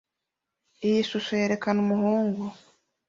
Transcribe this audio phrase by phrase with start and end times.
[0.85, 2.43] Iyi shusho yerekana umuhungu